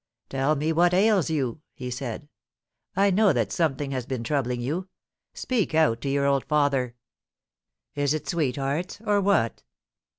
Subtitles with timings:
[0.17, 2.27] * Tell me what ails you,' he said;
[2.63, 2.65] *
[2.95, 4.89] I know that something has been troubling you.
[5.35, 6.95] Speak out to your old father.
[7.93, 9.61] Is it sweethearts or what?